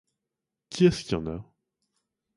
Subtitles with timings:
[0.71, 1.45] Qui est-ce qui en a?